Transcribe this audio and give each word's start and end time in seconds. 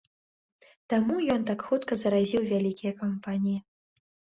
Таму 0.93 1.19
ён 1.35 1.45
так 1.51 1.59
хутка 1.69 2.01
заразіў 2.03 2.41
вялікія 2.53 2.91
кампаніі. 3.07 3.59